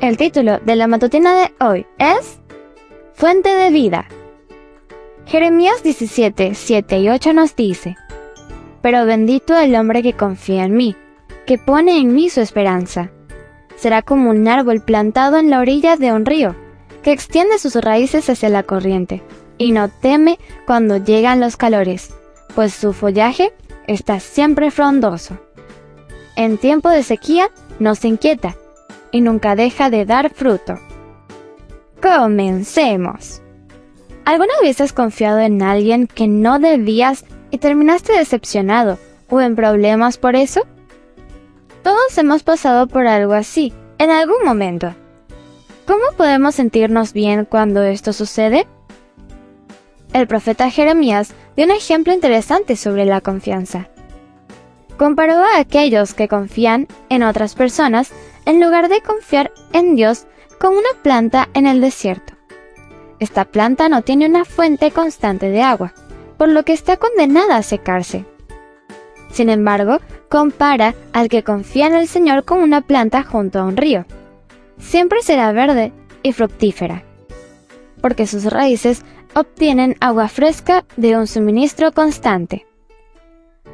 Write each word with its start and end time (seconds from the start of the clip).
El 0.00 0.16
título 0.16 0.60
de 0.60 0.76
la 0.76 0.86
matutina 0.86 1.34
de 1.36 1.52
hoy 1.58 1.84
es 1.98 2.38
Fuente 3.14 3.48
de 3.48 3.70
vida. 3.70 4.06
Jeremías 5.26 5.82
17, 5.82 6.54
7 6.54 7.00
y 7.00 7.08
8 7.08 7.32
nos 7.32 7.56
dice, 7.56 7.96
Pero 8.80 9.06
bendito 9.06 9.58
el 9.58 9.74
hombre 9.74 10.04
que 10.04 10.12
confía 10.12 10.62
en 10.62 10.76
mí, 10.76 10.94
que 11.46 11.58
pone 11.58 11.98
en 11.98 12.14
mí 12.14 12.30
su 12.30 12.40
esperanza. 12.40 13.10
Será 13.74 14.02
como 14.02 14.30
un 14.30 14.46
árbol 14.46 14.80
plantado 14.82 15.36
en 15.36 15.50
la 15.50 15.58
orilla 15.58 15.96
de 15.96 16.12
un 16.12 16.24
río, 16.24 16.54
que 17.02 17.10
extiende 17.10 17.58
sus 17.58 17.74
raíces 17.74 18.30
hacia 18.30 18.50
la 18.50 18.62
corriente, 18.62 19.24
y 19.58 19.72
no 19.72 19.88
teme 19.88 20.38
cuando 20.64 20.98
llegan 20.98 21.40
los 21.40 21.56
calores, 21.56 22.14
pues 22.54 22.72
su 22.72 22.92
follaje 22.92 23.52
está 23.88 24.20
siempre 24.20 24.70
frondoso. 24.70 25.38
En 26.36 26.56
tiempo 26.56 26.88
de 26.88 27.02
sequía 27.02 27.50
no 27.80 27.96
se 27.96 28.06
inquieta 28.06 28.54
y 29.10 29.20
nunca 29.20 29.56
deja 29.56 29.90
de 29.90 30.04
dar 30.04 30.30
fruto. 30.30 30.78
Comencemos. 32.00 33.42
¿Alguna 34.24 34.52
vez 34.62 34.80
has 34.80 34.92
confiado 34.92 35.38
en 35.38 35.62
alguien 35.62 36.06
que 36.06 36.28
no 36.28 36.58
debías 36.58 37.24
y 37.50 37.58
terminaste 37.58 38.12
decepcionado 38.12 38.98
o 39.30 39.40
en 39.40 39.56
problemas 39.56 40.18
por 40.18 40.36
eso? 40.36 40.66
Todos 41.82 42.18
hemos 42.18 42.42
pasado 42.42 42.86
por 42.86 43.06
algo 43.06 43.32
así, 43.32 43.72
en 43.98 44.10
algún 44.10 44.44
momento. 44.44 44.94
¿Cómo 45.86 46.04
podemos 46.16 46.54
sentirnos 46.54 47.14
bien 47.14 47.46
cuando 47.46 47.82
esto 47.82 48.12
sucede? 48.12 48.66
El 50.12 50.26
profeta 50.26 50.70
Jeremías 50.70 51.32
dio 51.56 51.64
un 51.64 51.70
ejemplo 51.70 52.12
interesante 52.12 52.76
sobre 52.76 53.06
la 53.06 53.20
confianza. 53.20 53.88
Comparó 54.98 55.34
a 55.34 55.58
aquellos 55.58 56.12
que 56.12 56.28
confían 56.28 56.88
en 57.08 57.22
otras 57.22 57.54
personas 57.54 58.12
en 58.48 58.62
lugar 58.62 58.88
de 58.88 59.02
confiar 59.02 59.52
en 59.74 59.94
Dios 59.94 60.26
con 60.58 60.72
una 60.72 60.88
planta 61.02 61.50
en 61.52 61.66
el 61.66 61.82
desierto. 61.82 62.32
Esta 63.20 63.44
planta 63.44 63.90
no 63.90 64.00
tiene 64.00 64.26
una 64.26 64.46
fuente 64.46 64.90
constante 64.90 65.50
de 65.50 65.60
agua, 65.60 65.92
por 66.38 66.48
lo 66.48 66.64
que 66.64 66.72
está 66.72 66.96
condenada 66.96 67.56
a 67.56 67.62
secarse. 67.62 68.24
Sin 69.30 69.50
embargo, 69.50 69.98
compara 70.30 70.94
al 71.12 71.28
que 71.28 71.44
confía 71.44 71.88
en 71.88 71.94
el 71.94 72.08
Señor 72.08 72.46
con 72.46 72.60
una 72.60 72.80
planta 72.80 73.22
junto 73.22 73.58
a 73.58 73.64
un 73.64 73.76
río. 73.76 74.06
Siempre 74.78 75.20
será 75.20 75.52
verde 75.52 75.92
y 76.22 76.32
fructífera, 76.32 77.04
porque 78.00 78.26
sus 78.26 78.46
raíces 78.46 79.02
obtienen 79.34 79.94
agua 80.00 80.26
fresca 80.28 80.86
de 80.96 81.18
un 81.18 81.26
suministro 81.26 81.92
constante. 81.92 82.66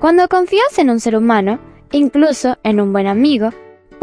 Cuando 0.00 0.26
confías 0.28 0.76
en 0.78 0.90
un 0.90 0.98
ser 0.98 1.14
humano, 1.14 1.60
incluso 1.92 2.58
en 2.64 2.80
un 2.80 2.92
buen 2.92 3.06
amigo, 3.06 3.50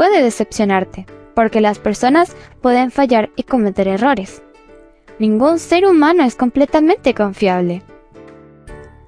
puede 0.01 0.23
decepcionarte, 0.23 1.05
porque 1.35 1.61
las 1.61 1.77
personas 1.77 2.35
pueden 2.59 2.89
fallar 2.89 3.29
y 3.35 3.43
cometer 3.43 3.87
errores. 3.87 4.41
Ningún 5.19 5.59
ser 5.59 5.85
humano 5.85 6.23
es 6.23 6.33
completamente 6.33 7.13
confiable. 7.13 7.83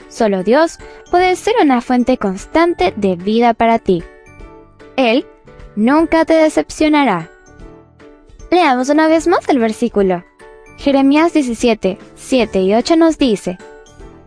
Solo 0.07 0.43
Dios 0.43 0.77
puede 1.09 1.35
ser 1.35 1.55
una 1.59 1.81
fuente 1.81 2.19
constante 2.19 2.93
de 2.95 3.15
vida 3.15 3.55
para 3.55 3.79
ti. 3.79 4.03
Él 4.95 5.25
nunca 5.75 6.25
te 6.25 6.35
decepcionará. 6.35 7.31
Leamos 8.51 8.89
una 8.89 9.07
vez 9.07 9.25
más 9.25 9.49
el 9.49 9.57
versículo. 9.57 10.23
Jeremías 10.77 11.33
17, 11.33 11.97
7 12.13 12.61
y 12.61 12.75
8 12.75 12.97
nos 12.97 13.17
dice, 13.17 13.57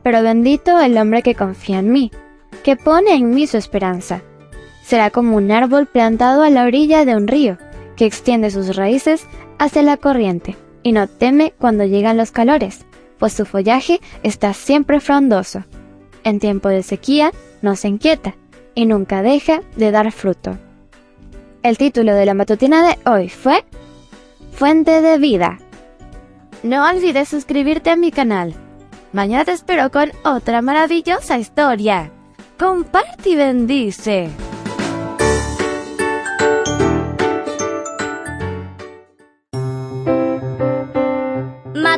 Pero 0.02 0.20
bendito 0.20 0.80
el 0.80 0.98
hombre 0.98 1.22
que 1.22 1.36
confía 1.36 1.78
en 1.78 1.92
mí, 1.92 2.10
que 2.64 2.74
pone 2.74 3.14
en 3.14 3.30
mí 3.30 3.46
su 3.46 3.56
esperanza. 3.56 4.22
Será 4.86 5.10
como 5.10 5.36
un 5.36 5.50
árbol 5.50 5.86
plantado 5.86 6.44
a 6.44 6.50
la 6.50 6.62
orilla 6.62 7.04
de 7.04 7.16
un 7.16 7.26
río, 7.26 7.58
que 7.96 8.06
extiende 8.06 8.52
sus 8.52 8.76
raíces 8.76 9.26
hacia 9.58 9.82
la 9.82 9.96
corriente, 9.96 10.54
y 10.84 10.92
no 10.92 11.08
teme 11.08 11.52
cuando 11.58 11.84
llegan 11.84 12.16
los 12.16 12.30
calores, 12.30 12.86
pues 13.18 13.32
su 13.32 13.46
follaje 13.46 14.00
está 14.22 14.52
siempre 14.52 15.00
frondoso. 15.00 15.64
En 16.22 16.38
tiempo 16.38 16.68
de 16.68 16.84
sequía 16.84 17.32
no 17.62 17.74
se 17.74 17.88
inquieta, 17.88 18.36
y 18.76 18.86
nunca 18.86 19.22
deja 19.22 19.60
de 19.74 19.90
dar 19.90 20.12
fruto. 20.12 20.56
El 21.64 21.78
título 21.78 22.14
de 22.14 22.24
la 22.24 22.34
matutina 22.34 22.86
de 22.86 23.10
hoy 23.10 23.28
fue 23.28 23.64
Fuente 24.52 25.02
de 25.02 25.18
Vida. 25.18 25.58
No 26.62 26.88
olvides 26.88 27.28
suscribirte 27.28 27.90
a 27.90 27.96
mi 27.96 28.12
canal. 28.12 28.54
Mañana 29.12 29.44
te 29.44 29.50
espero 29.50 29.90
con 29.90 30.12
otra 30.24 30.62
maravillosa 30.62 31.38
historia. 31.38 32.12
Comparte 32.56 33.30
y 33.30 33.34
bendice. 33.34 34.30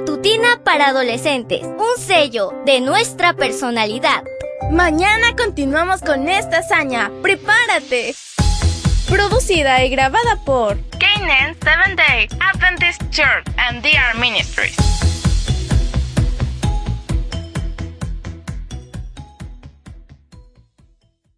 Matutina 0.09 0.59
para 0.65 0.87
adolescentes, 0.87 1.61
un 1.65 2.03
sello 2.03 2.55
de 2.65 2.81
nuestra 2.81 3.35
personalidad. 3.35 4.25
Mañana 4.71 5.37
continuamos 5.37 6.01
con 6.01 6.31
esta 6.31 6.61
hazaña. 6.61 7.11
¡Prepárate! 7.21 8.15
Producida 9.11 9.85
y 9.85 9.91
grabada 9.91 10.37
por 10.47 10.79
Canaan 10.99 11.55
Seventh 11.63 11.99
Day 11.99 12.27
Adventist 12.41 13.03
Church 13.11 13.45
and 13.59 13.83
DR 13.83 14.19
Ministries. 14.19 14.77